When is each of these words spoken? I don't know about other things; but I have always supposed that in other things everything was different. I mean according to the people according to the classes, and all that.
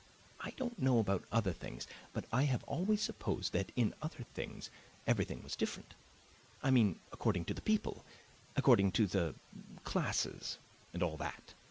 I 0.39 0.49
don't 0.57 0.79
know 0.79 0.97
about 0.97 1.25
other 1.31 1.53
things; 1.53 1.85
but 2.11 2.25
I 2.33 2.41
have 2.45 2.63
always 2.63 3.03
supposed 3.03 3.53
that 3.53 3.71
in 3.75 3.93
other 4.01 4.23
things 4.33 4.71
everything 5.05 5.43
was 5.43 5.55
different. 5.55 5.93
I 6.63 6.71
mean 6.71 6.99
according 7.11 7.45
to 7.45 7.53
the 7.53 7.61
people 7.61 8.03
according 8.55 8.93
to 8.93 9.05
the 9.05 9.35
classes, 9.83 10.57
and 10.91 11.03
all 11.03 11.17
that. 11.17 11.53